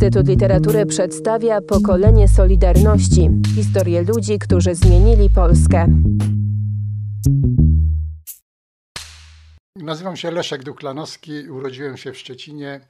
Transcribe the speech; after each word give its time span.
Instytut 0.00 0.28
Literatury 0.28 0.86
przedstawia 0.86 1.60
pokolenie 1.60 2.28
Solidarności 2.28 3.30
historię 3.54 4.02
ludzi, 4.02 4.38
którzy 4.38 4.74
zmienili 4.74 5.30
Polskę. 5.30 5.86
Nazywam 9.76 10.16
się 10.16 10.30
Leszek 10.30 10.64
Duklanowski, 10.64 11.50
urodziłem 11.50 11.96
się 11.96 12.12
w 12.12 12.18
Szczecinie. 12.18 12.80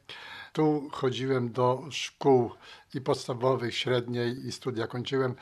Tu 0.53 0.89
chodziłem 0.93 1.53
do 1.53 1.83
szkół 1.91 2.51
i 2.95 3.01
podstawowych, 3.01 3.77
średniej 3.77 4.47
i 4.47 4.53
studia 4.53 4.87
kończyłem. 4.87 5.35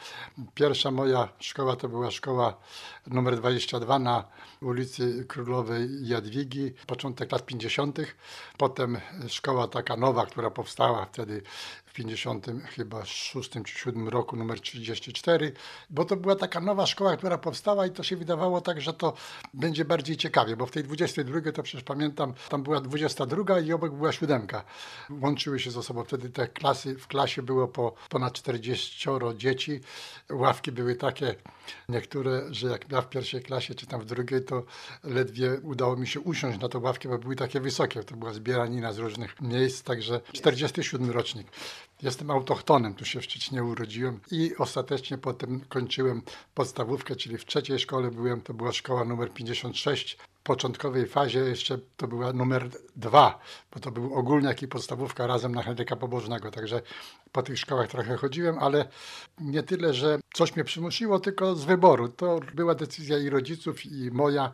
Pierwsza 0.55 0.91
moja 0.91 1.29
szkoła 1.39 1.77
to 1.77 1.89
była 1.89 2.11
szkoła 2.11 2.61
numer 3.07 3.37
22 3.37 3.99
na 3.99 4.25
ulicy 4.61 5.25
Królowej 5.29 5.89
Jadwigi, 6.09 6.73
początek 6.87 7.33
lat 7.33 7.47
50. 7.47 7.99
Potem 8.57 8.99
szkoła 9.29 9.69
taka 9.69 9.97
nowa, 9.97 10.27
która 10.27 10.51
powstała 10.51 11.07
wtedy 11.07 11.43
w 11.87 11.93
50 11.93 12.47
chyba 12.77 13.05
6 13.05 13.51
czy 13.51 13.79
7 13.79 14.09
roku, 14.09 14.37
numer 14.37 14.61
34, 14.61 15.53
bo 15.91 16.05
to 16.05 16.17
była 16.17 16.37
taka 16.37 16.61
nowa 16.61 16.87
szkoła, 16.87 17.17
która 17.17 17.39
powstała 17.39 17.87
i 17.87 17.91
to 17.91 18.03
się 18.03 18.17
wydawało 18.17 18.61
tak, 18.61 18.81
że 18.81 18.93
to 18.93 19.15
będzie 19.55 19.85
bardziej 19.85 20.17
ciekawie, 20.17 20.57
bo 20.57 20.67
w 20.67 20.71
tej 20.71 20.85
22 20.85 21.53
to 21.53 21.63
przecież 21.63 21.85
pamiętam, 21.85 22.35
tam 22.49 22.63
była 22.63 22.81
22 22.81 23.61
i 23.61 23.73
obok 23.73 23.95
była 23.95 24.13
siódemka. 24.13 24.65
Łączyły 25.11 25.61
się 25.61 25.71
ze 25.71 25.83
sobą 25.83 26.05
wtedy 26.05 26.31
te 26.31 26.49
klasy, 26.49 26.95
w 26.95 27.07
klasie 27.07 27.38
było 27.43 27.69
po 27.69 27.95
ponad 28.09 28.33
40 28.33 29.09
dzieci. 29.37 29.81
Ławki 30.31 30.73
były 30.73 30.97
takie 30.97 31.35
niektóre, 31.89 32.43
że 32.51 32.69
jak 32.69 32.93
ja 32.93 33.03
w 33.03 33.09
pierwszej 33.09 33.43
klasie 33.43 33.75
czy 33.75 33.87
tam 33.87 34.01
w 34.01 34.05
drugiej, 34.05 34.45
to 34.45 34.65
ledwie 35.05 35.61
udało 35.63 35.97
mi 35.97 36.07
się 36.07 36.21
usiąść 36.21 36.61
na 36.61 36.69
tą 36.69 36.81
ławkę, 36.81 37.09
bo 37.09 37.19
były 37.19 37.37
takie 37.37 37.61
wysokie. 37.61 38.05
To 38.05 38.17
była 38.17 38.33
zbieranina 38.33 38.93
z 38.93 38.99
różnych 38.99 39.41
miejsc, 39.41 39.83
także 39.83 40.21
47 40.33 41.11
rocznik. 41.11 41.47
Jestem 42.03 42.31
autochtonem, 42.31 42.95
tu 42.95 43.05
się 43.05 43.21
w 43.21 43.25
Szczecinie 43.25 43.65
urodziłem 43.65 44.21
i 44.31 44.57
ostatecznie 44.59 45.19
potem 45.19 45.61
kończyłem 45.69 46.23
podstawówkę, 46.55 47.17
czyli 47.17 47.39
w 47.39 47.45
trzeciej 47.45 47.79
szkole 47.79 48.11
byłem, 48.11 48.41
to 48.41 48.55
była 48.55 48.73
szkoła 48.73 49.05
numer 49.05 49.33
56 49.33 50.19
początkowej 50.49 51.07
fazie 51.07 51.39
jeszcze 51.39 51.79
to 51.97 52.09
była 52.09 52.33
numer 52.33 52.71
dwa, 52.97 53.39
bo 53.79 53.83
to 53.83 53.91
był 53.91 54.15
ogólniak 54.15 54.63
i 54.63 54.69
podstawówka 54.69 55.27
razem 55.27 55.55
na 55.55 55.63
Henryka 55.63 55.97
Pobożnego, 55.97 56.51
także 56.51 56.83
po 57.33 57.43
tych 57.43 57.59
szkołach 57.59 57.89
trochę 57.89 58.17
chodziłem, 58.17 58.59
ale 58.59 58.89
nie 59.41 59.63
tyle, 59.63 59.95
że 59.95 60.19
coś 60.35 60.57
mnie 60.57 60.65
przymusiło, 60.65 61.21
tylko 61.21 61.57
z 61.57 61.65
wyboru. 61.65 62.09
To 62.09 62.41
była 62.55 62.75
decyzja 62.75 63.19
i 63.19 63.31
rodziców, 63.31 63.87
i 63.87 64.11
moja 64.11 64.53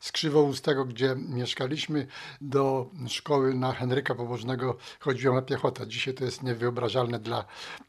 z 0.00 0.12
Krzywoustego, 0.12 0.84
gdzie 0.84 1.16
mieszkaliśmy, 1.28 2.06
do 2.40 2.90
szkoły 3.08 3.54
na 3.54 3.72
Henryka 3.72 4.14
Pobożnego 4.14 4.76
chodziłem 5.00 5.36
na 5.36 5.42
piechotę. 5.42 5.86
Dzisiaj 5.86 6.14
to 6.14 6.24
jest 6.24 6.42
niewyobrażalne 6.42 7.18
dla 7.18 7.44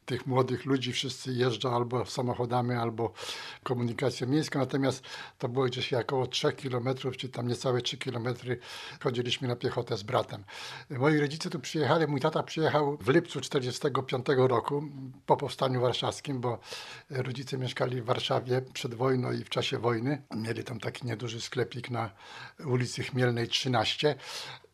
tych 0.06 0.25
młodych 0.25 0.66
ludzi. 0.66 0.94
Wszyscy 0.94 1.33
jeżdżą 1.33 1.75
albo 1.75 2.06
samochodami, 2.06 2.73
albo 2.73 3.13
komunikacją 3.63 4.28
miejską, 4.28 4.59
natomiast 4.59 5.03
to 5.38 5.50
było 5.50 5.66
gdzieś 5.66 5.94
około 5.94 6.28
3 6.28 6.53
kilometrów, 6.53 7.17
czy 7.17 7.30
tam 7.30 7.47
niecałe 7.47 7.81
3 7.81 7.97
kilometry 7.97 8.59
chodziliśmy 9.03 9.47
na 9.47 9.56
piechotę 9.56 9.97
z 9.97 10.03
bratem. 10.03 10.44
Moi 10.90 11.20
rodzice 11.20 11.50
tu 11.50 11.59
przyjechali, 11.59 12.08
mój 12.08 12.22
tata 12.22 12.44
przyjechał 12.44 12.98
w 12.98 13.09
lipcu 13.09 13.42
45 13.42 14.26
roku 14.38 14.84
po 15.26 15.38
powstaniu 15.38 15.81
warszawskim, 15.81 16.42
bo 16.42 16.59
rodzice 17.09 17.58
mieszkali 17.58 18.02
w 18.02 18.06
Warszawie 18.06 18.62
przed 18.73 18.94
wojną 18.94 19.31
i 19.31 19.44
w 19.44 19.50
czasie 19.50 19.78
wojny. 19.78 20.22
Mieli 20.36 20.64
tam 20.64 20.80
taki 20.80 21.08
nieduży 21.08 21.42
sklepik 21.42 21.90
na 21.90 22.09
ulicy 22.66 23.03
Chmielnej 23.03 23.48
13 23.48 24.16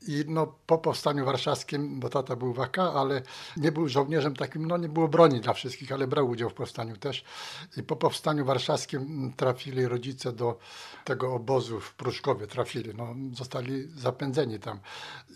i 0.07 0.23
no, 0.27 0.55
po 0.65 0.77
powstaniu 0.77 1.25
warszawskim, 1.25 1.99
bo 1.99 2.09
tata 2.09 2.35
był 2.35 2.53
w 2.53 2.59
AK, 2.59 2.79
ale 2.79 3.21
nie 3.57 3.71
był 3.71 3.87
żołnierzem 3.87 4.35
takim, 4.35 4.67
no 4.67 4.77
nie 4.77 4.89
było 4.89 5.07
broni 5.07 5.41
dla 5.41 5.53
wszystkich, 5.53 5.91
ale 5.91 6.07
brał 6.07 6.29
udział 6.29 6.49
w 6.49 6.53
powstaniu 6.53 6.97
też. 6.97 7.23
I 7.77 7.83
po 7.83 7.95
powstaniu 7.95 8.45
warszawskim 8.45 9.33
trafili 9.37 9.85
rodzice 9.85 10.31
do 10.31 10.57
tego 11.05 11.33
obozu 11.33 11.79
w 11.79 11.93
Pruszkowie, 11.95 12.47
trafili, 12.47 12.93
no, 12.95 13.15
zostali 13.33 13.87
zapędzeni 13.95 14.59
tam. 14.59 14.79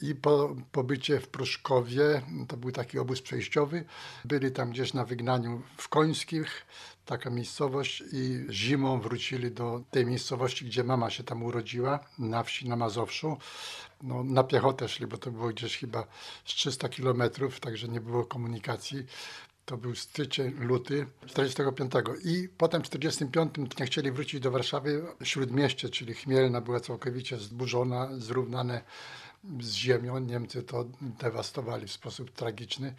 I 0.01 0.15
po 0.15 0.55
pobycie 0.71 1.19
w 1.19 1.27
Pruszkowie, 1.27 2.21
to 2.47 2.57
był 2.57 2.71
taki 2.71 2.99
obóz 2.99 3.21
przejściowy, 3.21 3.85
byli 4.25 4.51
tam 4.51 4.71
gdzieś 4.71 4.93
na 4.93 5.05
wygnaniu 5.05 5.61
w 5.77 5.89
Końskich, 5.89 6.65
taka 7.05 7.29
miejscowość 7.29 8.03
i 8.11 8.45
zimą 8.49 9.01
wrócili 9.01 9.51
do 9.51 9.81
tej 9.91 10.05
miejscowości, 10.05 10.65
gdzie 10.65 10.83
mama 10.83 11.09
się 11.09 11.23
tam 11.23 11.43
urodziła, 11.43 11.99
na 12.19 12.43
wsi 12.43 12.69
na 12.69 12.75
Mazowszu. 12.75 13.37
No, 14.03 14.23
na 14.23 14.43
piechotę 14.43 14.89
szli, 14.89 15.07
bo 15.07 15.17
to 15.17 15.31
było 15.31 15.47
gdzieś 15.47 15.77
chyba 15.77 16.07
z 16.45 16.53
300 16.53 16.89
kilometrów, 16.89 17.59
także 17.59 17.87
nie 17.87 18.01
było 18.01 18.25
komunikacji. 18.25 19.05
To 19.65 19.77
był 19.77 19.95
styczeń, 19.95 20.53
luty 20.59 21.07
45. 21.25 21.91
I 22.23 22.49
potem 22.57 22.83
w 22.83 22.85
45 22.85 23.53
nie 23.79 23.85
chcieli 23.85 24.11
wrócić 24.11 24.39
do 24.39 24.51
Warszawy. 24.51 25.05
Śródmieście, 25.23 25.89
czyli 25.89 26.13
Chmielna 26.13 26.61
była 26.61 26.79
całkowicie 26.79 27.37
zburzona, 27.37 28.09
zrównane 28.17 28.81
z 29.59 29.73
ziemią. 29.73 30.19
Niemcy 30.19 30.63
to 30.63 30.85
dewastowali 31.01 31.87
w 31.87 31.91
sposób 31.91 32.31
tragiczny, 32.31 32.95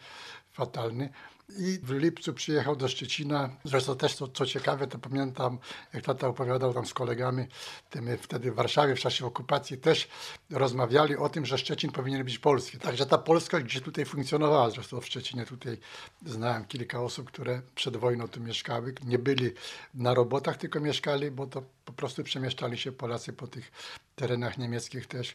fatalny. 0.57 1.11
I 1.59 1.79
w 1.83 1.91
lipcu 1.91 2.35
przyjechał 2.35 2.77
do 2.77 2.89
Szczecina. 2.89 3.51
Zresztą 3.65 3.97
też 3.97 4.15
co, 4.15 4.29
co 4.29 4.47
ciekawe, 4.47 4.87
to 4.87 4.99
pamiętam, 4.99 5.59
jak 5.95 6.05
tata 6.05 6.29
opowiadał 6.29 6.75
tam 6.75 6.87
z 6.87 6.95
kolegami, 6.95 7.47
my 7.95 8.19
wtedy 8.19 8.53
w 8.53 8.55
Warszawie 8.55 8.97
w 8.97 9.01
czasie 9.01 9.27
okupacji 9.27 9.79
też 9.79 10.09
rozmawiali 10.51 11.17
o 11.17 11.29
tym, 11.29 11.47
że 11.47 11.59
Szczecin 11.59 11.93
powinien 11.93 12.25
być 12.25 12.39
polski. 12.39 12.79
Także 12.79 13.07
ta 13.07 13.19
Polska 13.19 13.61
gdzieś 13.61 13.83
tutaj 13.83 14.05
funkcjonowała. 14.05 14.71
Zresztą 14.71 15.01
w 15.01 15.07
Szczecinie 15.07 15.47
tutaj 15.47 15.79
znałem 16.27 16.65
kilka 16.65 17.01
osób, 17.01 17.27
które 17.27 17.63
przed 17.75 17.97
wojną 17.97 18.29
tu 18.29 18.41
mieszkały. 18.41 18.95
Nie 19.05 19.19
byli 19.19 19.51
na 19.95 20.15
robotach, 20.15 20.57
tylko 20.57 20.81
mieszkali, 20.81 21.31
bo 21.31 21.47
to 21.47 21.63
po 21.85 21.93
prostu 21.93 22.25
przemieszczali 22.25 22.79
się 22.79 22.93
Polacy 22.93 23.33
po 23.33 23.47
tych 23.47 23.73
terenach 24.17 24.59
niemieckich 24.59 25.07
też. 25.07 25.35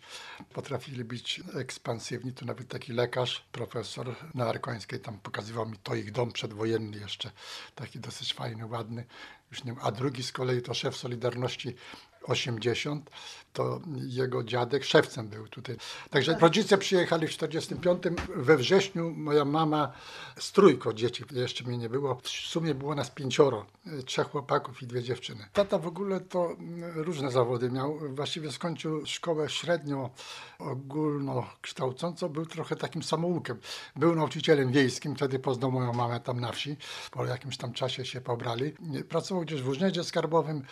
Potrafili 0.54 1.04
być 1.04 1.42
ekspansywni. 1.56 2.34
Tu 2.34 2.46
nawet 2.46 2.68
taki 2.68 2.94
lekarz, 2.94 3.46
profesor 3.52 4.16
na 4.34 4.46
Arkońskiej 4.46 5.00
tam 5.00 5.11
pokazywał 5.20 5.70
mi 5.70 5.78
to 5.78 5.96
ich 5.96 6.12
dom 6.12 6.32
przedwojenny 6.32 6.98
jeszcze, 6.98 7.32
taki 7.76 8.00
dosyć 8.00 8.34
fajny, 8.34 8.66
ładny. 8.66 9.06
Już 9.52 9.64
nie, 9.64 9.76
a 9.82 9.92
drugi 9.92 10.24
z 10.24 10.32
kolei 10.32 10.62
to 10.62 10.74
szef 10.74 10.98
Solidarności 10.98 11.76
80, 12.24 13.10
to 13.54 13.80
jego 13.96 14.44
dziadek 14.44 14.84
szewcem 14.84 15.28
był 15.28 15.48
tutaj. 15.48 15.78
Także 16.10 16.38
rodzice 16.40 16.78
przyjechali 16.78 17.28
w 17.28 17.32
45, 17.32 18.04
we 18.36 18.58
wrześniu 18.58 19.12
moja 19.12 19.46
mama 19.46 19.92
z 20.40 20.52
trójką 20.52 20.94
dzieci, 20.94 21.24
jeszcze 21.32 21.64
mnie 21.64 21.78
nie 21.78 21.90
było. 21.90 22.16
W 22.24 22.30
sumie 22.30 22.76
było 22.76 22.96
nas 22.96 23.10
pięcioro, 23.12 23.66
trzech 24.06 24.28
chłopaków 24.28 24.82
i 24.82 24.88
dwie 24.88 25.04
dziewczyny. 25.04 25.46
Tata 25.54 25.78
w 25.78 25.88
ogóle 25.88 26.20
to 26.20 26.56
różne 26.96 27.32
zawody 27.32 27.72
miał. 27.72 28.00
Właściwie 28.10 28.52
skończył 28.52 29.06
szkołę 29.06 29.50
średnią 29.50 30.10
ogólnokształcącą, 30.60 32.30
był 32.30 32.46
trochę 32.46 32.76
takim 32.76 33.04
samoukiem. 33.04 33.58
Był 33.96 34.16
nauczycielem 34.16 34.72
wiejskim, 34.72 35.16
wtedy 35.16 35.40
poznał 35.40 35.72
moją 35.72 35.94
mamę 35.94 36.20
tam 36.20 36.40
na 36.40 36.52
wsi. 36.52 36.78
Po 37.12 37.26
jakimś 37.26 37.58
tam 37.58 37.74
czasie 37.74 38.06
się 38.06 38.22
pobrali. 38.22 38.74
Pracował 39.10 39.44
gdzieś 39.44 39.62
w 39.62 39.68
urzędzie 39.68 40.04
skarbowym, 40.04 40.64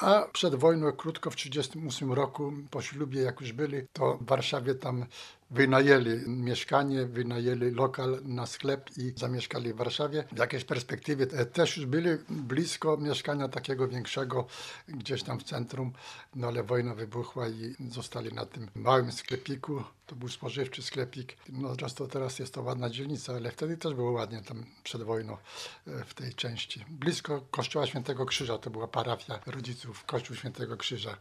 a 0.00 0.28
przed 0.32 0.54
wojną, 0.54 0.92
krótko 0.92 1.30
w 1.30 1.36
1938 1.36 2.12
roku, 2.12 2.52
po 2.70 2.82
ślubie 2.82 3.22
jak 3.22 3.40
już 3.40 3.52
byli, 3.52 3.82
to 3.92 4.18
w 4.20 4.26
Warszawie 4.26 4.74
tam 4.74 5.06
wynajęli 5.50 6.28
mieszkanie, 6.28 7.06
wynajęli 7.06 7.70
lokal 7.70 8.20
na 8.24 8.46
sklep 8.46 8.90
i 8.96 9.12
zamieszkali 9.16 9.72
w 9.72 9.76
Warszawie. 9.76 10.24
W 10.32 10.38
jakiejś 10.38 10.64
perspektywie 10.64 11.26
też 11.26 11.76
już 11.76 11.86
byli 11.86 12.08
blisko 12.28 12.96
mieszkania 12.96 13.48
takiego 13.48 13.88
większego, 13.88 14.46
gdzieś 14.88 15.22
tam 15.22 15.40
w 15.40 15.42
centrum, 15.42 15.92
no 16.34 16.46
ale 16.46 16.62
wojna 16.62 16.94
wybuchła 16.94 17.48
i 17.48 17.74
zostali 17.90 18.32
na 18.32 18.46
tym 18.46 18.68
małym 18.74 19.12
sklepiku. 19.12 19.84
To 20.06 20.16
był 20.16 20.28
spożywczy 20.28 20.82
sklepik. 20.82 21.36
No 21.48 21.74
zresztą 21.74 22.08
teraz 22.08 22.38
jest 22.38 22.54
to 22.54 22.62
ładna 22.62 22.90
dzielnica, 22.90 23.32
ale 23.32 23.50
wtedy 23.50 23.76
też 23.76 23.94
było 23.94 24.12
ładnie 24.12 24.42
tam 24.42 24.64
przed 24.84 25.02
wojną 25.02 25.36
e, 25.86 26.04
w 26.04 26.14
tej 26.14 26.34
części. 26.34 26.84
Blisko 26.88 27.40
kościoła 27.50 27.86
Świętego 27.86 28.26
Krzyża, 28.26 28.58
to 28.58 28.70
była 28.70 28.88
parafia 28.88 29.40
rodziców, 29.46 30.04
kościół 30.04 30.36
Świętego 30.36 30.76
Krzyża. 30.76 31.16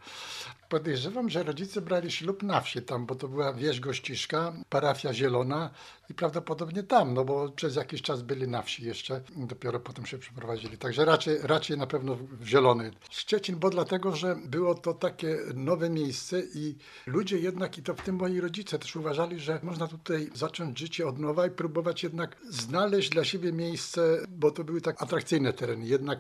Podejrzewam, 0.70 1.30
że 1.30 1.44
rodzice 1.44 1.82
brali 1.82 2.12
ślub 2.12 2.44
na 2.44 2.62
wsi 2.62 2.82
tam, 2.82 3.06
bo 3.06 3.16
to 3.16 3.28
była 3.28 3.54
wieś 3.54 3.80
Gościszka, 4.20 4.54
parafia 4.70 5.14
Zielona 5.14 5.70
i 6.10 6.14
prawdopodobnie 6.14 6.84
tam, 6.84 7.14
no 7.14 7.26
bo 7.26 7.50
przez 7.50 7.76
jakiś 7.76 8.02
czas 8.02 8.22
byli 8.22 8.48
na 8.48 8.62
wsi 8.62 8.86
jeszcze, 8.86 9.22
dopiero 9.36 9.80
potem 9.80 10.06
się 10.06 10.18
przeprowadzili. 10.18 10.78
Także 10.78 11.06
raczej, 11.06 11.38
raczej 11.42 11.78
na 11.78 11.88
pewno 11.88 12.16
w 12.16 12.46
Zielony. 12.46 12.92
Szczecin, 13.10 13.56
bo 13.60 13.70
dlatego, 13.70 14.16
że 14.16 14.36
było 14.46 14.76
to 14.76 14.94
takie 14.94 15.38
nowe 15.56 15.90
miejsce 15.90 16.42
i 16.56 16.76
ludzie 17.06 17.38
jednak, 17.38 17.78
i 17.78 17.84
to 17.84 17.94
w 17.94 18.02
tym 18.02 18.16
moi 18.16 18.40
rodzice 18.40 18.80
też 18.80 18.96
uważali, 18.96 19.40
że 19.40 19.60
można 19.64 19.88
tutaj 19.88 20.30
zacząć 20.34 20.80
życie 20.80 21.08
od 21.08 21.20
nowa 21.20 21.48
i 21.48 21.52
próbować 21.52 22.04
jednak 22.04 22.38
znaleźć 22.50 23.10
dla 23.10 23.24
siebie 23.24 23.54
miejsce, 23.54 24.02
bo 24.30 24.52
to 24.52 24.64
były 24.64 24.82
tak 24.82 25.02
atrakcyjne 25.02 25.54
tereny. 25.54 25.86
Jednak 25.86 26.20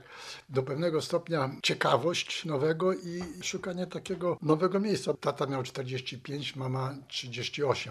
do 0.50 0.63
pewnego 0.63 1.01
stopnia 1.01 1.50
ciekawość 1.63 2.46
nowego 2.46 2.94
i 2.94 3.24
szukanie 3.42 3.88
takiego 3.88 4.38
nowego 4.42 4.80
miejsca. 4.80 5.13
Tata 5.13 5.46
miał 5.46 5.63
45, 5.63 6.56
mama 6.56 6.96
38 7.07 7.88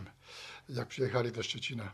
jak 0.69 0.89
przyjechali 0.89 1.33
do 1.33 1.43
Szczecina. 1.43 1.93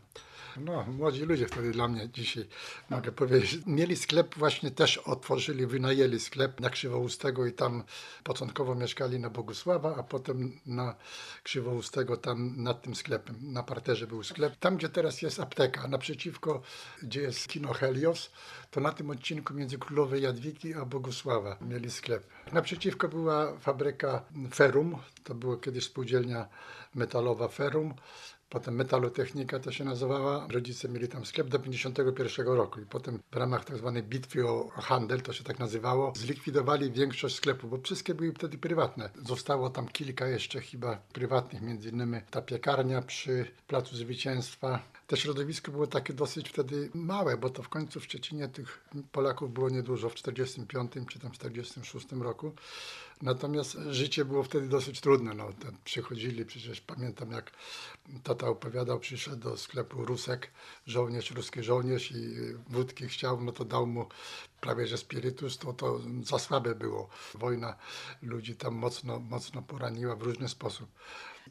No, 0.57 0.83
młodzi 0.83 1.21
ludzie 1.21 1.47
wtedy 1.47 1.71
dla 1.71 1.87
mnie 1.87 2.09
dzisiaj, 2.09 2.45
mogę 2.89 3.11
powiedzieć. 3.11 3.59
Mieli 3.65 3.95
sklep, 3.95 4.35
właśnie 4.35 4.71
też 4.71 4.97
otworzyli, 4.97 5.65
wynajęli 5.65 6.19
sklep 6.19 6.59
na 6.59 6.69
Krzywoustego 6.69 7.45
i 7.45 7.53
tam 7.53 7.83
początkowo 8.23 8.75
mieszkali 8.75 9.19
na 9.19 9.29
Bogusława, 9.29 9.95
a 9.95 10.03
potem 10.03 10.59
na 10.65 10.95
Krzywoustego 11.43 12.17
tam 12.17 12.63
nad 12.63 12.81
tym 12.81 12.95
sklepem. 12.95 13.35
Na 13.41 13.63
parterze 13.63 14.07
był 14.07 14.23
sklep. 14.23 14.55
Tam, 14.55 14.77
gdzie 14.77 14.89
teraz 14.89 15.21
jest 15.21 15.39
apteka, 15.39 15.87
naprzeciwko, 15.87 16.61
gdzie 17.03 17.21
jest 17.21 17.47
kino 17.47 17.73
Helios, 17.73 18.31
to 18.71 18.79
na 18.79 18.91
tym 18.91 19.09
odcinku 19.09 19.53
między 19.53 19.77
Królowej 19.77 20.21
Jadwigi 20.21 20.73
a 20.73 20.85
Bogusława 20.85 21.57
mieli 21.61 21.91
sklep. 21.91 22.27
Naprzeciwko 22.53 23.07
była 23.07 23.57
fabryka 23.57 24.25
Ferum, 24.53 24.97
to 25.23 25.35
była 25.35 25.57
kiedyś 25.57 25.83
spółdzielnia 25.85 26.47
metalowa 26.95 27.47
Ferum. 27.47 27.93
Potem 28.49 28.75
metalotechnika 28.75 29.59
to 29.59 29.71
się 29.71 29.83
nazywała. 29.83 30.47
Rodzice 30.51 30.89
mieli 30.89 31.07
tam 31.07 31.25
sklep 31.25 31.47
do 31.47 31.59
51 31.59 32.47
roku 32.47 32.79
i 32.79 32.85
potem 32.85 33.19
w 33.31 33.35
ramach 33.35 33.65
tak 33.65 33.77
zwanej 33.77 34.03
bitwy 34.03 34.47
o 34.47 34.69
handel, 34.69 35.21
to 35.21 35.33
się 35.33 35.43
tak 35.43 35.59
nazywało, 35.59 36.13
zlikwidowali 36.15 36.91
większość 36.91 37.35
sklepów, 37.35 37.69
bo 37.69 37.77
wszystkie 37.77 38.13
były 38.13 38.33
wtedy 38.33 38.57
prywatne. 38.57 39.09
Zostało 39.25 39.69
tam 39.69 39.87
kilka 39.87 40.27
jeszcze 40.27 40.61
chyba 40.61 40.97
prywatnych, 41.13 41.61
między 41.61 41.89
innymi 41.89 42.21
ta 42.31 42.41
piekarnia 42.41 43.01
przy 43.01 43.45
Placu 43.67 43.95
Zwycięstwa. 43.95 44.79
To 45.07 45.15
środowisko 45.15 45.71
było 45.71 45.87
takie 45.87 46.13
dosyć 46.13 46.49
wtedy 46.49 46.89
małe, 46.93 47.37
bo 47.37 47.49
to 47.49 47.63
w 47.63 47.69
końcu 47.69 47.99
w 47.99 48.03
Szczecinie 48.03 48.47
tych 48.47 48.89
Polaków 49.11 49.53
było 49.53 49.69
niedużo 49.69 50.09
w 50.09 50.15
45 50.15 50.91
czy 51.09 51.19
tam 51.19 51.31
46 51.31 52.07
roku. 52.11 52.53
Natomiast 53.21 53.77
życie 53.89 54.25
było 54.25 54.43
wtedy 54.43 54.67
dosyć 54.67 55.01
trudne. 55.01 55.33
No, 55.33 55.49
przychodzili, 55.83 56.45
przecież 56.45 56.81
pamiętam 56.81 57.31
jak 57.31 57.51
tata 58.23 58.47
opowiadał, 58.47 58.99
przyszedł 58.99 59.37
do 59.37 59.57
sklepu 59.57 60.05
Rusek, 60.05 60.51
żołnierz, 60.87 61.31
ruski 61.31 61.63
żołnierz 61.63 62.11
i 62.11 62.35
wódki 62.69 63.07
chciał, 63.07 63.41
no 63.41 63.51
to 63.51 63.65
dał 63.65 63.87
mu 63.87 64.07
prawie 64.61 64.87
że 64.87 64.97
spirytus, 64.97 65.57
to, 65.57 65.73
to 65.73 66.01
za 66.23 66.39
słabe 66.39 66.75
było. 66.75 67.09
Wojna 67.33 67.75
ludzi 68.21 68.55
tam 68.55 68.75
mocno, 68.75 69.19
mocno 69.19 69.61
poraniła 69.61 70.15
w 70.15 70.21
różny 70.21 70.49
sposób. 70.49 70.89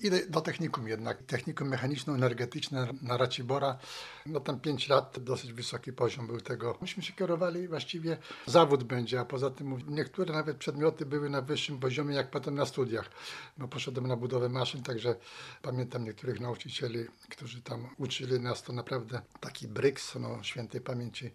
Idę 0.00 0.26
do 0.26 0.40
technikum 0.40 0.88
jednak, 0.88 1.22
technikum 1.22 1.68
mechaniczno-energetyczne 1.68 2.88
na 3.02 3.16
Racibora, 3.16 3.78
no 4.26 4.40
tam 4.40 4.60
5 4.60 4.88
lat, 4.88 5.18
dosyć 5.18 5.52
wysoki 5.52 5.92
poziom 5.92 6.26
był 6.26 6.40
tego. 6.40 6.78
Myśmy 6.80 7.02
się 7.02 7.12
kierowali 7.12 7.68
właściwie, 7.68 8.16
zawód 8.46 8.84
będzie, 8.84 9.20
a 9.20 9.24
poza 9.24 9.50
tym 9.50 9.78
niektóre 9.88 10.32
nawet 10.34 10.56
przedmioty 10.56 11.06
były 11.06 11.30
na 11.30 11.42
wyższym 11.42 11.78
poziomie, 11.78 12.14
jak 12.14 12.30
potem 12.30 12.54
na 12.54 12.66
studiach. 12.66 13.10
No 13.58 13.68
poszedłem 13.68 14.06
na 14.06 14.16
budowę 14.16 14.48
maszyn, 14.48 14.82
także 14.82 15.16
pamiętam 15.62 16.04
niektórych 16.04 16.40
nauczycieli, 16.40 17.06
którzy 17.30 17.62
tam 17.62 17.88
uczyli 17.98 18.40
nas, 18.40 18.62
to 18.62 18.72
naprawdę 18.72 19.22
taki 19.40 19.68
bryks, 19.68 20.14
no 20.14 20.42
świętej 20.42 20.80
pamięci. 20.80 21.30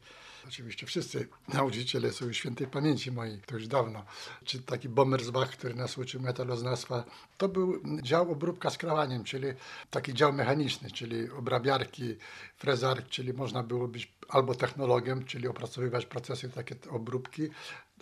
Oczywiście 0.48 0.86
wszyscy 0.86 1.28
nauczyciele 1.54 2.12
są 2.12 2.26
już 2.26 2.38
świętej 2.38 2.68
pamięci 2.68 3.12
moi, 3.12 3.42
to 3.46 3.56
już 3.56 3.68
dawno. 3.68 4.06
Czy 4.46 4.62
taki 4.62 4.90
Bommersbach, 4.90 5.50
który 5.50 5.76
nas 5.76 5.98
uczył 5.98 6.22
metaloznawstwa, 6.22 7.04
to 7.38 7.50
był 7.50 7.82
dział 8.02 8.32
obróbka 8.50 8.70
skrawaniem, 8.70 9.24
czyli 9.24 9.48
taki 9.90 10.14
dział 10.14 10.34
mechaniczny, 10.34 10.92
czyli 10.92 11.32
obrabiarki, 11.32 12.16
frezarki, 12.58 13.10
czyli 13.10 13.34
można 13.34 13.64
było 13.64 13.88
być 13.88 14.14
albo 14.30 14.56
technologiem, 14.56 15.26
czyli 15.26 15.48
opracowywać 15.48 16.06
procesy 16.06 16.50
takie 16.50 16.76
obróbki, 16.90 17.50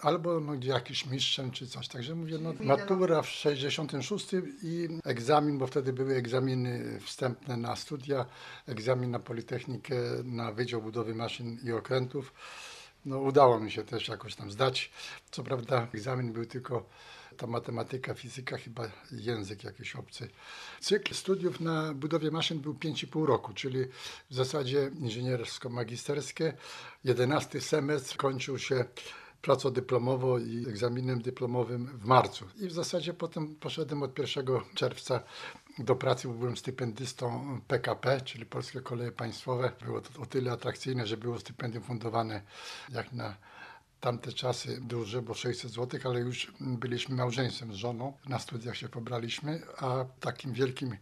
albo 0.01 0.39
no, 0.39 0.53
jakiś 0.61 1.05
mistrzem 1.05 1.51
czy 1.51 1.67
coś. 1.67 1.87
Także 1.87 2.15
mówię, 2.15 2.37
no, 2.41 2.53
matura 2.59 3.21
w 3.21 3.29
66 3.29 4.27
i 4.63 4.87
egzamin, 5.03 5.57
bo 5.57 5.67
wtedy 5.67 5.93
były 5.93 6.15
egzaminy 6.15 6.99
wstępne 6.99 7.57
na 7.57 7.75
studia, 7.75 8.25
egzamin 8.67 9.11
na 9.11 9.19
Politechnikę, 9.19 9.95
na 10.23 10.51
Wydział 10.51 10.81
Budowy 10.81 11.15
Maszyn 11.15 11.57
i 11.63 11.71
Okrętów. 11.71 12.33
No, 13.05 13.19
udało 13.19 13.59
mi 13.59 13.71
się 13.71 13.83
też 13.83 14.07
jakoś 14.07 14.35
tam 14.35 14.51
zdać. 14.51 14.91
Co 15.31 15.43
prawda 15.43 15.87
egzamin 15.93 16.33
był 16.33 16.45
tylko 16.45 16.89
ta 17.37 17.47
matematyka, 17.47 18.13
fizyka, 18.13 18.57
chyba 18.57 18.83
język 19.11 19.63
jakiś 19.63 19.95
obcy. 19.95 20.29
Cykl 20.79 21.13
studiów 21.13 21.59
na 21.59 21.93
budowie 21.93 22.31
maszyn 22.31 22.59
był 22.59 22.73
5,5 22.73 23.25
roku, 23.25 23.53
czyli 23.53 23.85
w 24.29 24.35
zasadzie 24.35 24.91
inżyniersko-magisterskie. 24.99 26.53
11 27.03 27.61
semestr 27.61 28.17
kończył 28.17 28.59
się 28.59 28.85
pracą 29.41 29.71
dyplomową 29.71 30.37
i 30.37 30.65
egzaminem 30.69 31.21
dyplomowym 31.21 31.85
w 31.85 32.05
marcu. 32.05 32.45
I 32.59 32.67
w 32.67 32.73
zasadzie 32.73 33.13
potem 33.13 33.55
poszedłem 33.55 34.03
od 34.03 34.19
1 34.19 34.45
czerwca 34.75 35.23
do 35.79 35.95
pracy, 35.95 36.27
byłem 36.27 36.57
stypendystą 36.57 37.59
PKP, 37.67 38.21
czyli 38.21 38.45
Polskie 38.45 38.81
Koleje 38.81 39.11
Państwowe. 39.11 39.71
Było 39.85 40.01
to 40.01 40.21
o 40.21 40.25
tyle 40.25 40.51
atrakcyjne, 40.51 41.07
że 41.07 41.17
było 41.17 41.39
stypendium 41.39 41.83
fundowane 41.83 42.41
jak 42.89 43.13
na 43.13 43.35
tamte 43.99 44.33
czasy 44.33 44.81
duże, 44.81 45.21
bo 45.21 45.33
600 45.33 45.71
zł, 45.71 45.99
ale 46.03 46.19
już 46.19 46.51
byliśmy 46.59 47.15
małżeństwem 47.15 47.73
z 47.73 47.75
żoną. 47.75 48.13
Na 48.25 48.39
studiach 48.39 48.77
się 48.77 48.89
pobraliśmy, 48.89 49.61
a 49.77 50.05
takim 50.19 50.53
wielkim 50.53 50.97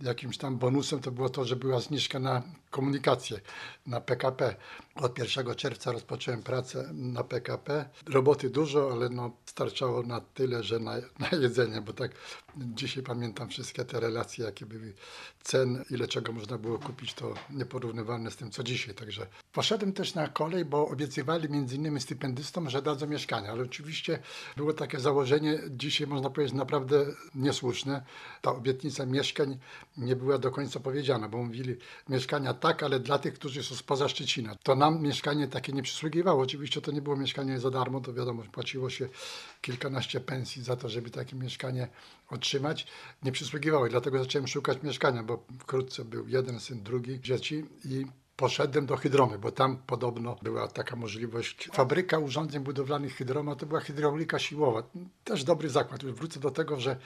jakimś 0.00 0.38
tam 0.38 0.58
bonusem 0.58 1.00
to 1.00 1.10
było 1.10 1.28
to, 1.28 1.44
że 1.44 1.56
była 1.56 1.80
zniżka 1.80 2.18
na 2.18 2.42
komunikację 2.70 3.40
na 3.86 4.00
PKP. 4.00 4.56
Od 4.94 5.18
1 5.18 5.54
czerwca 5.54 5.92
rozpocząłem 5.92 6.42
pracę 6.42 6.90
na 6.92 7.24
PKP. 7.24 7.88
Roboty 8.06 8.50
dużo, 8.50 8.92
ale 8.92 9.08
no 9.08 9.36
starczało 9.46 10.02
na 10.02 10.20
tyle, 10.20 10.62
że 10.62 10.78
na, 10.78 10.96
na 11.18 11.38
jedzenie, 11.38 11.80
bo 11.80 11.92
tak 11.92 12.12
dzisiaj 12.56 13.02
pamiętam 13.02 13.48
wszystkie 13.48 13.84
te 13.84 14.00
relacje, 14.00 14.44
jakie 14.44 14.66
były 14.66 14.94
cen, 15.42 15.84
ile 15.90 16.08
czego 16.08 16.32
można 16.32 16.58
było 16.58 16.78
kupić, 16.78 17.14
to 17.14 17.34
nieporównywalne 17.50 18.30
z 18.30 18.36
tym, 18.36 18.50
co 18.50 18.62
dzisiaj. 18.62 18.94
Także 18.94 19.26
poszedłem 19.52 19.92
też 19.92 20.14
na 20.14 20.28
kolej, 20.28 20.64
bo 20.64 20.88
obiecywali 20.88 21.48
między 21.48 21.76
innymi 21.76 22.00
stypendystom, 22.00 22.70
że 22.70 22.82
dadzą 22.82 23.06
mieszkania, 23.06 23.50
ale 23.50 23.62
oczywiście 23.62 24.18
było 24.56 24.72
takie 24.72 25.00
założenie, 25.00 25.58
dzisiaj 25.70 26.06
można 26.06 26.30
powiedzieć 26.30 26.54
naprawdę 26.54 27.06
niesłuszne. 27.34 28.04
Ta 28.40 28.50
obietnica 28.50 29.06
mieszkań 29.06 29.58
nie 29.96 30.16
była 30.16 30.38
do 30.38 30.50
końca 30.50 30.80
powiedziana, 30.80 31.28
bo 31.28 31.38
mówili 31.38 31.76
mieszkania 32.08 32.54
tak, 32.60 32.82
ale 32.82 33.00
dla 33.00 33.18
tych, 33.18 33.34
którzy 33.34 33.62
są 33.62 33.74
spoza 33.74 34.08
Szczecina. 34.08 34.54
To 34.62 34.74
nam 34.74 35.02
mieszkanie 35.02 35.48
takie 35.48 35.72
nie 35.72 35.82
przysługiwało. 35.82 36.42
Oczywiście 36.42 36.80
to 36.80 36.92
nie 36.92 37.02
było 37.02 37.16
mieszkanie 37.16 37.60
za 37.60 37.70
darmo, 37.70 38.00
to 38.00 38.12
wiadomo, 38.14 38.42
płaciło 38.52 38.90
się 38.90 39.08
kilkanaście 39.60 40.20
pensji 40.20 40.62
za 40.62 40.76
to, 40.76 40.88
żeby 40.88 41.10
takie 41.10 41.36
mieszkanie 41.36 41.88
otrzymać. 42.30 42.86
Nie 43.22 43.32
przysługiwało 43.32 43.86
i 43.86 43.90
dlatego 43.90 44.18
zacząłem 44.18 44.48
szukać 44.48 44.82
mieszkania, 44.82 45.22
bo 45.22 45.44
wkrótce 45.58 46.04
był 46.04 46.28
jeden 46.28 46.60
syn, 46.60 46.82
drugi 46.82 47.20
dzieci 47.20 47.64
i 47.84 48.06
poszedłem 48.40 48.86
do 48.86 48.96
Hydromy, 48.96 49.38
bo 49.38 49.52
tam 49.52 49.76
podobno 49.86 50.36
była 50.42 50.68
taka 50.68 50.96
możliwość. 50.96 51.68
Fabryka 51.72 52.18
urządzeń 52.18 52.62
budowlanych 52.62 53.14
Hydroma 53.14 53.54
to 53.54 53.66
była 53.66 53.80
hydraulika 53.80 54.38
siłowa. 54.38 54.82
Też 55.24 55.44
dobry 55.44 55.68
zakład. 55.68 56.02
Już 56.02 56.12
wrócę 56.12 56.40
do 56.40 56.50
tego, 56.50 56.80
że 56.80 56.96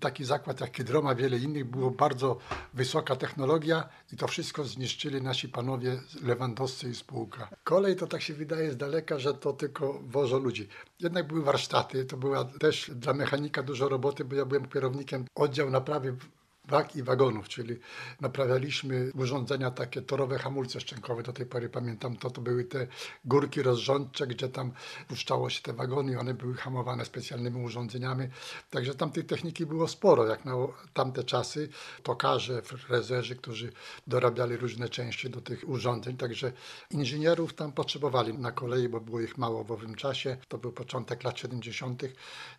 taki 0.00 0.24
zakład 0.24 0.60
jak 0.60 0.76
Hydroma, 0.76 1.14
wiele 1.14 1.38
innych, 1.38 1.64
było 1.64 1.90
bardzo 1.90 2.38
wysoka 2.74 3.16
technologia 3.16 3.88
i 4.12 4.16
to 4.16 4.28
wszystko 4.28 4.64
zniszczyli 4.64 5.22
nasi 5.22 5.48
panowie 5.48 6.00
lewandowscy 6.22 6.88
i 6.88 6.94
spółka. 6.94 7.48
Kolej 7.64 7.96
to 7.96 8.06
tak 8.06 8.22
się 8.22 8.34
wydaje 8.34 8.72
z 8.72 8.76
daleka, 8.76 9.18
że 9.18 9.34
to 9.34 9.52
tylko 9.52 10.00
wożą 10.02 10.38
ludzi. 10.38 10.68
Jednak 11.00 11.26
były 11.26 11.42
warsztaty, 11.42 12.04
to 12.04 12.16
była 12.16 12.44
też 12.44 12.90
dla 12.94 13.14
mechanika 13.14 13.62
dużo 13.62 13.88
roboty, 13.88 14.24
bo 14.24 14.34
ja 14.34 14.44
byłem 14.44 14.68
kierownikiem 14.68 15.24
oddział 15.34 15.70
naprawy 15.70 16.16
wag 16.64 16.96
i 16.96 17.02
wagonów, 17.02 17.48
czyli 17.48 17.78
naprawialiśmy 18.20 19.12
urządzenia 19.14 19.70
takie 19.70 20.02
torowe 20.02 20.38
hamulce 20.38 20.80
szczękowe, 20.80 21.22
do 21.22 21.32
tej 21.32 21.46
pory 21.46 21.68
pamiętam, 21.68 22.16
to, 22.16 22.30
to 22.30 22.40
były 22.40 22.64
te 22.64 22.86
górki 23.24 23.62
rozrządcze, 23.62 24.26
gdzie 24.26 24.48
tam 24.48 24.72
puszczało 25.08 25.50
się 25.50 25.62
te 25.62 25.72
wagony 25.72 26.12
i 26.12 26.16
one 26.16 26.34
były 26.34 26.54
hamowane 26.54 27.04
specjalnymi 27.04 27.64
urządzeniami, 27.64 28.28
także 28.70 28.94
tam 28.94 29.10
tej 29.10 29.24
techniki 29.24 29.66
było 29.66 29.88
sporo, 29.88 30.26
jak 30.26 30.44
na 30.44 30.52
tamte 30.92 31.24
czasy, 31.24 31.68
tokarze, 32.02 32.62
frezerzy, 32.62 33.36
którzy 33.36 33.72
dorabiali 34.06 34.56
różne 34.56 34.88
części 34.88 35.30
do 35.30 35.40
tych 35.40 35.68
urządzeń, 35.68 36.16
także 36.16 36.52
inżynierów 36.90 37.54
tam 37.54 37.72
potrzebowali 37.72 38.34
na 38.38 38.52
kolei, 38.52 38.88
bo 38.88 39.00
było 39.00 39.20
ich 39.20 39.38
mało 39.38 39.64
w 39.64 39.72
owym 39.72 39.94
czasie, 39.94 40.36
to 40.48 40.58
był 40.58 40.72
początek 40.72 41.24
lat 41.24 41.38
70. 41.38 42.02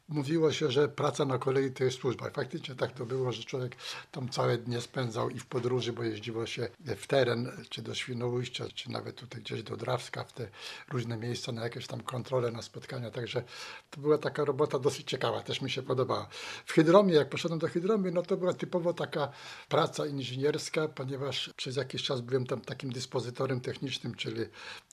Mówiło 0.09 0.51
się, 0.51 0.71
że 0.71 0.89
praca 0.89 1.25
na 1.25 1.38
kolei 1.38 1.71
to 1.71 1.83
jest 1.83 2.00
służba. 2.00 2.29
Faktycznie 2.29 2.75
tak 2.75 2.91
to 2.91 3.05
było, 3.05 3.31
że 3.31 3.43
człowiek 3.43 3.75
tam 4.11 4.29
całe 4.29 4.57
dnie 4.57 4.81
spędzał 4.81 5.29
i 5.29 5.39
w 5.39 5.45
podróży, 5.45 5.93
bo 5.93 6.03
jeździło 6.03 6.45
się 6.45 6.67
w 6.79 7.07
teren, 7.07 7.51
czy 7.69 7.81
do 7.81 7.95
Świnoujścia, 7.95 8.65
czy 8.75 8.91
nawet 8.91 9.15
tutaj 9.15 9.41
gdzieś 9.41 9.63
do 9.63 9.77
Drawska, 9.77 10.23
w 10.23 10.33
te 10.33 10.47
różne 10.91 11.17
miejsca 11.17 11.51
na 11.51 11.63
jakieś 11.63 11.87
tam 11.87 12.01
kontrole, 12.01 12.51
na 12.51 12.61
spotkania, 12.61 13.11
także 13.11 13.43
to 13.89 14.01
była 14.01 14.17
taka 14.17 14.45
robota 14.45 14.79
dosyć 14.79 15.09
ciekawa, 15.09 15.41
też 15.41 15.61
mi 15.61 15.71
się 15.71 15.83
podobała. 15.83 16.27
W 16.65 16.73
Hydromie, 16.73 17.13
jak 17.13 17.29
poszedłem 17.29 17.59
do 17.59 17.67
Hydromy, 17.67 18.11
no 18.11 18.21
to 18.21 18.37
była 18.37 18.53
typowo 18.53 18.93
taka 18.93 19.31
praca 19.69 20.05
inżynierska, 20.05 20.87
ponieważ 20.87 21.53
przez 21.57 21.75
jakiś 21.75 22.03
czas 22.03 22.21
byłem 22.21 22.45
tam 22.45 22.61
takim 22.61 22.91
dyspozytorem 22.91 23.61
technicznym, 23.61 24.15
czyli 24.15 24.45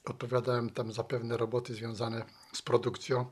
odpowiadałem 0.05 0.69
tam 0.69 0.91
za 0.91 1.03
pewne 1.03 1.37
roboty 1.37 1.73
związane 1.73 2.25
z 2.53 2.61
produkcją 2.61 3.25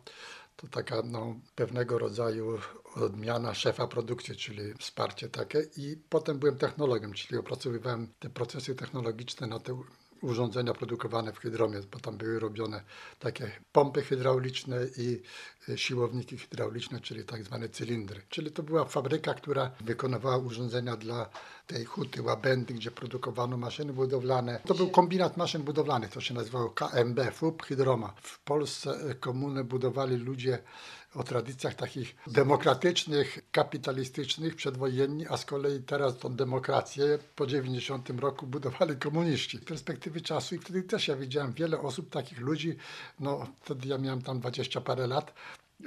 to 0.55 0.67
taka 0.67 1.01
no, 1.05 1.35
pewnego 1.55 1.97
rodzaju 1.97 2.59
odmiana 2.95 3.53
szefa 3.53 3.87
produkcji, 3.87 4.35
czyli 4.35 4.73
wsparcie 4.73 5.29
takie. 5.29 5.63
I 5.77 5.97
potem 6.09 6.39
byłem 6.39 6.57
technologiem, 6.57 7.13
czyli 7.13 7.39
opracowywałem 7.39 8.07
te 8.19 8.29
procesy 8.29 8.75
technologiczne 8.75 9.47
na 9.47 9.59
te 9.59 9.83
urządzenia 10.21 10.73
produkowane 10.73 11.33
w 11.33 11.39
hydromie, 11.39 11.79
bo 11.91 11.99
tam 11.99 12.17
były 12.17 12.39
robione 12.39 12.83
takie 13.19 13.51
pompy 13.71 14.01
hydrauliczne 14.01 14.77
i 14.97 15.21
y, 15.69 15.77
siłowniki 15.77 16.37
hydrauliczne, 16.37 16.99
czyli 16.99 17.23
tak 17.23 17.43
zwane 17.43 17.69
cylindry. 17.69 18.21
Czyli 18.29 18.51
to 18.51 18.63
była 18.63 18.85
fabryka, 18.85 19.33
która 19.33 19.71
wykonywała 19.81 20.37
urządzenia 20.37 20.97
dla 20.97 21.29
tej 21.67 21.85
huty 21.85 22.21
Łabędy, 22.21 22.73
gdzie 22.73 22.91
produkowano 22.91 23.57
maszyny 23.57 23.93
budowlane. 23.93 24.61
To 24.67 24.73
był 24.73 24.89
kombinat 24.89 25.37
maszyn 25.37 25.63
budowlanych, 25.63 26.11
to 26.11 26.21
się 26.21 26.33
nazywało 26.33 26.69
KMB, 26.69 27.19
FUP 27.33 27.63
Hydroma. 27.63 28.13
W 28.21 28.39
Polsce 28.43 29.09
y, 29.11 29.15
komunę 29.15 29.63
budowali 29.63 30.15
ludzie 30.17 30.59
o 31.15 31.23
tradycjach 31.23 31.75
takich 31.75 32.15
demokratycznych, 32.27 33.39
kapitalistycznych, 33.51 34.55
przedwojenni, 34.55 35.27
a 35.27 35.37
z 35.37 35.45
kolei 35.45 35.83
teraz 35.83 36.17
tą 36.17 36.35
demokrację 36.35 37.19
po 37.35 37.47
90 37.47 38.09
roku 38.09 38.47
budowali 38.47 38.95
komuniści. 38.95 39.57
Z 39.57 39.65
perspektywy 39.65 40.21
czasu 40.21 40.55
i 40.55 40.59
wtedy 40.59 40.83
też 40.83 41.07
ja 41.07 41.15
widziałem 41.15 41.53
wiele 41.53 41.79
osób, 41.79 42.09
takich 42.09 42.39
ludzi, 42.39 42.75
no 43.19 43.47
wtedy 43.61 43.87
ja 43.87 43.97
miałem 43.97 44.21
tam 44.21 44.39
20 44.39 44.81
parę 44.81 45.07
lat, 45.07 45.33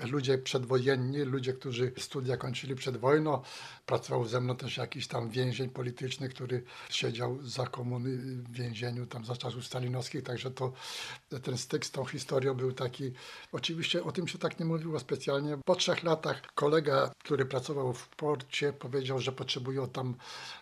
ludzie 0.02 0.38
przedwojenni, 0.38 1.18
ludzie, 1.18 1.52
którzy 1.52 1.92
studia 1.98 2.36
kończyli 2.36 2.74
przed 2.74 2.96
wojną. 2.96 3.42
Pracował 3.86 4.24
ze 4.24 4.40
mną 4.40 4.56
też 4.56 4.76
jakiś 4.76 5.08
tam 5.08 5.30
więzień 5.30 5.68
polityczny, 5.68 6.28
który 6.28 6.62
siedział 6.90 7.38
za 7.42 7.66
komuny 7.66 8.16
w 8.16 8.52
więzieniu 8.52 9.06
tam 9.06 9.24
za 9.24 9.36
czasów 9.36 9.66
stalinowskich, 9.66 10.22
także 10.22 10.50
to 10.50 10.72
ten 11.42 11.58
styk 11.58 11.86
z 11.86 11.90
tą 11.90 12.04
historią 12.04 12.54
był 12.54 12.72
taki, 12.72 13.12
oczywiście 13.52 14.04
o 14.04 14.12
tym 14.12 14.28
się 14.28 14.38
tak 14.38 14.60
nie 14.60 14.66
mówiło 14.66 15.00
specjalnie. 15.00 15.58
Po 15.64 15.76
trzech 15.76 16.02
latach 16.02 16.42
kolega, 16.54 17.10
który 17.24 17.46
pracował 17.46 17.92
w 17.92 18.08
porcie 18.08 18.72
powiedział, 18.72 19.18
że 19.18 19.32
potrzebują 19.32 19.88
tam 19.88 20.14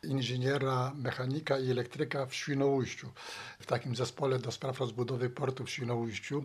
inżyniera, 0.02 0.92
mechanika 0.94 1.58
i 1.58 1.70
elektryka 1.70 2.26
w 2.26 2.34
Świnoujściu, 2.34 3.12
w 3.60 3.66
takim 3.66 3.96
zespole 3.96 4.38
do 4.38 4.52
spraw 4.52 4.80
rozbudowy 4.80 5.30
portu 5.30 5.64
w 5.64 5.70
Świnoujściu. 5.70 6.44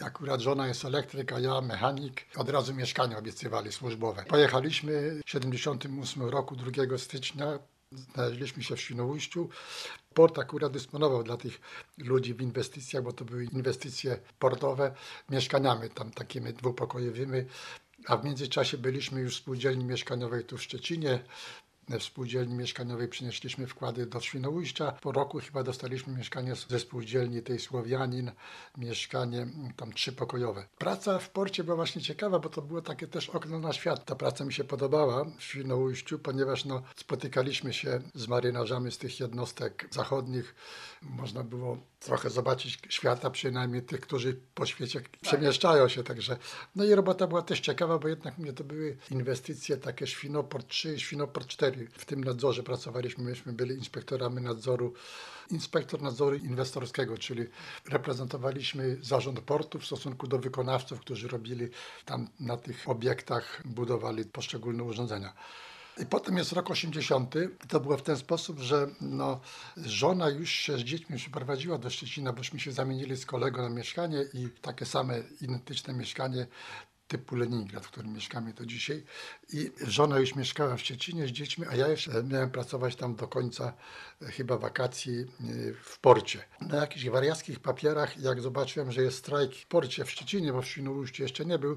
Akurat 0.00 0.40
żona 0.40 0.68
jest 0.68 0.84
elektryk, 0.84 1.32
a 1.32 1.40
ja 1.40 1.60
mechanik. 1.60 2.23
Od 2.36 2.48
razu 2.48 2.74
mieszkanie 2.74 3.18
obiecywali 3.18 3.72
służbowe. 3.72 4.24
Pojechaliśmy 4.28 5.20
w 5.26 5.30
78 5.30 6.22
roku, 6.22 6.56
2 6.56 6.98
stycznia. 6.98 7.58
Znaleźliśmy 7.92 8.62
się 8.62 8.76
w 8.76 8.80
Świnoujściu. 8.80 9.48
Port 10.14 10.38
akurat 10.38 10.72
dysponował 10.72 11.22
dla 11.22 11.36
tych 11.36 11.60
ludzi 11.98 12.34
w 12.34 12.42
inwestycjach, 12.42 13.02
bo 13.02 13.12
to 13.12 13.24
były 13.24 13.44
inwestycje 13.44 14.18
portowe, 14.38 14.94
mieszkaniami 15.30 15.90
tam 15.90 16.10
takimi 16.10 16.52
dwupokojowymi. 16.52 17.44
A 18.06 18.16
w 18.16 18.24
międzyczasie 18.24 18.78
byliśmy 18.78 19.20
już 19.20 19.36
w 19.36 19.38
spółdzielni 19.38 19.84
mieszkaniowej 19.84 20.44
tu 20.44 20.58
w 20.58 20.62
Szczecinie. 20.62 21.24
Spółdzielni 22.00 22.54
mieszkaniowej 22.54 23.08
przynieśliśmy 23.08 23.66
wkłady 23.66 24.06
do 24.06 24.20
Świnoujścia. 24.20 24.92
Po 24.92 25.12
roku 25.12 25.40
chyba 25.40 25.62
dostaliśmy 25.62 26.16
mieszkanie 26.16 26.54
ze 26.68 26.78
spółdzielni 26.78 27.42
tej 27.42 27.58
Słowianin, 27.58 28.32
mieszkanie 28.78 29.42
mm, 29.42 29.72
tam 29.76 29.92
trzypokojowe. 29.92 30.66
Praca 30.78 31.18
w 31.18 31.30
porcie 31.30 31.64
była 31.64 31.76
właśnie 31.76 32.02
ciekawa, 32.02 32.38
bo 32.38 32.48
to 32.48 32.62
było 32.62 32.82
takie 32.82 33.06
też 33.06 33.30
okno 33.30 33.58
na 33.58 33.72
świat. 33.72 34.04
Ta 34.04 34.16
praca 34.16 34.44
mi 34.44 34.52
się 34.52 34.64
podobała 34.64 35.24
w 35.24 35.42
Świnoujściu, 35.42 36.18
ponieważ 36.18 36.64
no, 36.64 36.82
spotykaliśmy 36.96 37.72
się 37.72 38.00
z 38.14 38.28
marynarzami 38.28 38.92
z 38.92 38.98
tych 38.98 39.20
jednostek 39.20 39.88
zachodnich. 39.90 40.54
Można 41.02 41.42
było 41.42 41.78
trochę 42.04 42.30
zobaczyć 42.30 42.78
świata, 42.88 43.30
przynajmniej 43.30 43.82
tych, 43.82 44.00
którzy 44.00 44.40
po 44.54 44.66
świecie 44.66 45.00
przemieszczają 45.20 45.88
się. 45.88 46.02
Także. 46.02 46.36
No 46.76 46.84
i 46.84 46.94
robota 46.94 47.26
była 47.26 47.42
też 47.42 47.60
ciekawa, 47.60 47.98
bo 47.98 48.08
jednak 48.08 48.38
mnie 48.38 48.52
to 48.52 48.64
były 48.64 48.96
inwestycje 49.10 49.76
takie 49.76 50.06
Świnoport 50.06 50.68
3 50.68 50.94
i 50.94 51.00
Świnoport 51.00 51.46
4. 51.46 51.88
W 51.92 52.04
tym 52.04 52.24
nadzorze 52.24 52.62
pracowaliśmy, 52.62 53.24
myśmy 53.24 53.52
byli 53.52 53.74
inspektorami 53.74 54.42
nadzoru, 54.42 54.92
inspektor 55.50 56.02
nadzoru 56.02 56.36
inwestorskiego, 56.36 57.18
czyli 57.18 57.46
reprezentowaliśmy 57.88 58.96
zarząd 59.00 59.40
portu 59.40 59.78
w 59.78 59.86
stosunku 59.86 60.26
do 60.26 60.38
wykonawców, 60.38 61.00
którzy 61.00 61.28
robili 61.28 61.68
tam 62.04 62.28
na 62.40 62.56
tych 62.56 62.88
obiektach, 62.88 63.62
budowali 63.64 64.24
poszczególne 64.24 64.84
urządzenia. 64.84 65.34
I 65.98 66.06
potem 66.06 66.36
jest 66.36 66.52
rok 66.52 66.70
80. 66.70 67.34
To 67.68 67.80
było 67.80 67.96
w 67.96 68.02
ten 68.02 68.16
sposób, 68.16 68.58
że 68.58 68.86
no, 69.00 69.40
żona 69.76 70.28
już 70.28 70.50
się 70.50 70.78
z 70.78 70.80
dziećmi 70.80 71.16
przeprowadziła 71.16 71.78
do 71.78 71.90
Szczecina, 71.90 72.32
bośmy 72.32 72.60
się 72.60 72.72
zamienili 72.72 73.16
z 73.16 73.26
kolegą 73.26 73.62
na 73.62 73.68
mieszkanie 73.68 74.24
i 74.34 74.48
takie 74.62 74.86
same 74.86 75.22
identyczne 75.40 75.94
mieszkanie 75.94 76.46
typu 77.08 77.36
Leningrad, 77.36 77.86
w 77.86 77.90
którym 77.90 78.12
mieszkamy 78.12 78.52
do 78.52 78.66
dzisiaj. 78.66 79.04
I 79.52 79.70
żona 79.86 80.18
już 80.18 80.34
mieszkała 80.34 80.76
w 80.76 80.80
Szczecinie 80.80 81.26
z 81.26 81.30
dziećmi, 81.30 81.66
a 81.70 81.76
ja 81.76 81.88
jeszcze 81.88 82.22
miałem 82.22 82.50
pracować 82.50 82.96
tam 82.96 83.16
do 83.16 83.28
końca 83.28 83.72
e, 84.22 84.26
chyba 84.26 84.58
wakacji 84.58 85.20
e, 85.20 85.26
w 85.82 85.98
porcie. 85.98 86.44
Na 86.60 86.76
jakichś 86.76 87.08
wariackich 87.08 87.60
papierach, 87.60 88.18
jak 88.18 88.40
zobaczyłem, 88.40 88.92
że 88.92 89.02
jest 89.02 89.18
strajk 89.18 89.54
w 89.54 89.66
porcie 89.66 90.04
w 90.04 90.10
Szczecinie, 90.10 90.52
bo 90.52 90.62
w 90.62 90.66
Świnoujściu 90.66 91.22
jeszcze 91.22 91.44
nie 91.44 91.58
był, 91.58 91.76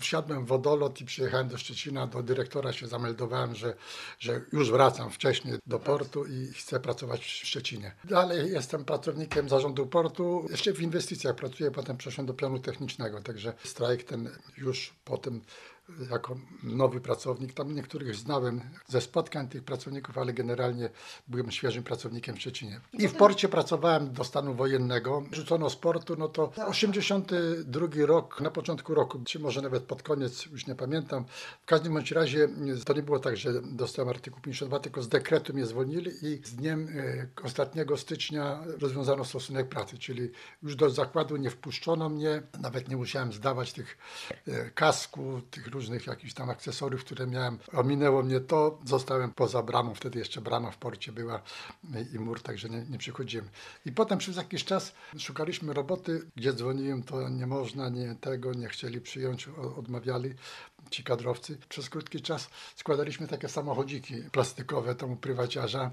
wsiadłem 0.00 0.44
w 0.44 0.48
wodolot 0.48 1.00
i 1.00 1.04
przyjechałem 1.04 1.48
do 1.48 1.58
Szczecina, 1.58 2.06
do 2.06 2.22
dyrektora 2.22 2.72
się 2.72 2.86
zameldowałem, 2.86 3.54
że, 3.54 3.74
że 4.18 4.40
już 4.52 4.70
wracam 4.70 5.10
wcześniej 5.10 5.54
do 5.66 5.78
portu 5.78 6.24
i 6.24 6.52
chcę 6.52 6.80
pracować 6.80 7.20
w 7.20 7.28
Szczecinie. 7.28 7.92
Dalej 8.04 8.52
jestem 8.52 8.84
pracownikiem 8.84 9.48
zarządu 9.48 9.86
portu, 9.86 10.46
jeszcze 10.50 10.72
w 10.72 10.82
inwestycjach 10.82 11.36
pracuję, 11.36 11.70
potem 11.70 11.96
przeszedłem 11.96 12.26
do 12.26 12.34
planu 12.34 12.58
technicznego, 12.58 13.20
także 13.20 13.52
strajk 13.64 14.02
ten 14.02 14.30
już 14.56 14.94
potem 15.04 15.40
jako 16.10 16.36
nowy 16.62 17.00
pracownik. 17.00 17.52
Tam 17.52 17.74
niektórych 17.74 18.14
znałem 18.14 18.60
ze 18.86 19.00
spotkań 19.00 19.48
tych 19.48 19.64
pracowników, 19.64 20.18
ale 20.18 20.32
generalnie 20.32 20.90
byłem 21.28 21.50
świeżym 21.50 21.82
pracownikiem 21.82 22.36
w 22.36 22.40
Szczecinie. 22.40 22.80
I 22.92 23.08
w 23.08 23.14
porcie 23.14 23.48
pracowałem 23.48 24.12
do 24.12 24.24
stanu 24.24 24.54
wojennego. 24.54 25.24
Rzucono 25.32 25.70
z 25.70 25.76
portu, 25.76 26.16
no 26.18 26.28
to 26.28 26.52
82 26.66 27.86
rok, 28.06 28.40
na 28.40 28.50
początku 28.50 28.94
roku, 28.94 29.20
czy 29.24 29.38
może 29.38 29.62
nawet 29.62 29.82
pod 29.82 30.02
koniec, 30.02 30.46
już 30.46 30.66
nie 30.66 30.74
pamiętam. 30.74 31.24
W 31.62 31.66
każdym 31.66 31.94
bądź 31.94 32.12
razie 32.12 32.48
to 32.84 32.92
nie 32.92 33.02
było 33.02 33.18
tak, 33.18 33.36
że 33.36 33.62
dostałem 33.62 34.08
artykuł 34.08 34.40
52, 34.40 34.80
tylko 34.80 35.02
z 35.02 35.08
dekretu 35.08 35.54
mnie 35.54 35.66
zwolnili 35.66 36.10
i 36.22 36.40
z 36.44 36.54
dniem 36.54 36.88
e, 36.88 37.44
ostatniego 37.44 37.96
stycznia 37.96 38.64
rozwiązano 38.80 39.24
stosunek 39.24 39.68
pracy, 39.68 39.98
czyli 39.98 40.30
już 40.62 40.76
do 40.76 40.90
zakładu 40.90 41.36
nie 41.36 41.50
wpuszczono 41.50 42.08
mnie, 42.08 42.42
nawet 42.60 42.88
nie 42.88 42.96
musiałem 42.96 43.32
zdawać 43.32 43.72
tych 43.72 43.98
e, 44.46 44.70
kasku, 44.70 45.42
tych 45.50 45.68
różnych 45.78 46.06
jakichś 46.06 46.34
tam 46.34 46.50
akcesoriów, 46.50 47.04
które 47.04 47.26
miałem. 47.26 47.58
Ominęło 47.72 48.22
mnie 48.22 48.40
to, 48.40 48.78
zostałem 48.84 49.30
poza 49.32 49.62
bramą, 49.62 49.94
wtedy 49.94 50.18
jeszcze 50.18 50.40
brama 50.40 50.70
w 50.70 50.76
porcie 50.76 51.12
była 51.12 51.42
i 52.14 52.18
mur, 52.18 52.42
także 52.42 52.68
nie, 52.68 52.84
nie 52.90 52.98
przychodziłem. 52.98 53.48
I 53.86 53.92
potem 53.92 54.18
przez 54.18 54.36
jakiś 54.36 54.64
czas 54.64 54.94
szukaliśmy 55.18 55.74
roboty, 55.74 56.22
gdzie 56.36 56.52
dzwoniłem, 56.52 57.02
to 57.02 57.28
nie 57.28 57.46
można, 57.46 57.88
nie 57.88 58.14
tego, 58.20 58.54
nie 58.54 58.68
chcieli 58.68 59.00
przyjąć, 59.00 59.48
odmawiali 59.76 60.34
ci 60.90 61.04
kadrowcy. 61.04 61.58
Przez 61.68 61.90
krótki 61.90 62.22
czas 62.22 62.48
składaliśmy 62.76 63.28
takie 63.28 63.48
samochodziki 63.48 64.14
plastikowe 64.32 64.94
temu 64.94 65.16
prywaciarza. 65.16 65.90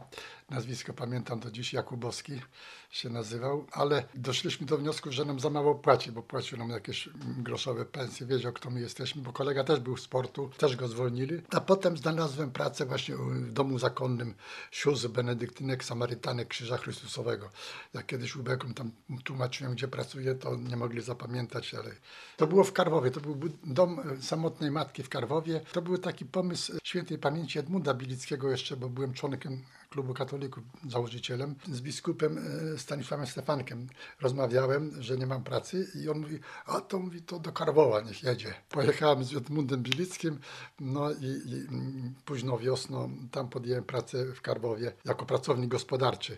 Nazwisko 0.49 0.93
pamiętam 0.93 1.39
do 1.39 1.51
dziś, 1.51 1.73
Jakubowski 1.73 2.41
się 2.89 3.09
nazywał, 3.09 3.65
ale 3.71 4.03
doszliśmy 4.15 4.67
do 4.67 4.77
wniosku, 4.77 5.11
że 5.11 5.25
nam 5.25 5.39
za 5.39 5.49
mało 5.49 5.75
płaci, 5.75 6.11
bo 6.11 6.21
płacił 6.23 6.57
nam 6.57 6.69
jakieś 6.69 7.09
groszowe 7.37 7.85
pensje, 7.85 8.27
wiedział 8.27 8.53
kto 8.53 8.69
my 8.69 8.79
jesteśmy, 8.81 9.21
bo 9.21 9.33
kolega 9.33 9.63
też 9.63 9.79
był 9.79 9.97
z 9.97 10.01
sportu, 10.01 10.49
też 10.57 10.75
go 10.75 10.87
zwolnili. 10.87 11.41
A 11.51 11.61
potem 11.61 11.97
znalazłem 11.97 12.51
pracę 12.51 12.85
właśnie 12.85 13.15
w 13.15 13.53
domu 13.53 13.79
zakonnym 13.79 14.33
sióstr 14.71 15.07
benedyktynek, 15.07 15.83
samarytanek 15.83 16.47
Krzyża 16.47 16.77
Chrystusowego. 16.77 17.49
Jak 17.93 18.05
kiedyś 18.05 18.35
ubekom 18.35 18.73
tam 18.73 18.91
tłumaczyłem, 19.23 19.73
gdzie 19.73 19.87
pracuję, 19.87 20.35
to 20.35 20.55
nie 20.55 20.77
mogli 20.77 21.01
zapamiętać, 21.01 21.73
ale 21.73 21.91
to 22.37 22.47
było 22.47 22.63
w 22.63 22.73
Karwowie, 22.73 23.11
to 23.11 23.21
był 23.21 23.39
dom 23.63 24.01
samotnej 24.21 24.71
matki 24.71 24.84
w 24.93 25.09
Karwowie. 25.09 25.61
To 25.73 25.81
był 25.81 25.97
taki 25.97 26.25
pomysł 26.25 26.73
świętej 26.83 27.17
pamięci 27.17 27.59
Edmunda 27.59 27.93
Bilickiego 27.93 28.51
jeszcze, 28.51 28.77
bo 28.77 28.89
byłem 28.89 29.13
członkiem 29.13 29.61
klubu 29.89 30.13
katolików, 30.13 30.63
założycielem, 30.89 31.55
z 31.71 31.81
biskupem 31.81 32.37
e, 32.73 32.77
Stanisławem 32.77 33.27
Stefankiem 33.27 33.87
rozmawiałem, 34.21 34.91
że 34.99 35.17
nie 35.17 35.27
mam 35.27 35.43
pracy 35.43 35.87
i 35.95 36.09
on 36.09 36.19
mówi, 36.19 36.39
a 36.65 36.81
to 36.81 36.99
mówi, 36.99 37.21
to 37.21 37.39
do 37.39 37.51
Karwowa 37.51 38.01
niech 38.01 38.23
jedzie. 38.23 38.53
Pojechałem 38.69 39.23
z 39.23 39.35
Edmundem 39.35 39.83
Bilickim, 39.83 40.39
no 40.79 41.11
i, 41.11 41.25
i 41.25 41.55
mm, 41.55 42.13
późno 42.25 42.57
wiosną 42.57 43.11
tam 43.31 43.49
podjąłem 43.49 43.83
pracę 43.83 44.25
w 44.25 44.41
Karwowie 44.41 44.93
jako 45.05 45.25
pracownik 45.25 45.69
gospodarczy. 45.69 46.37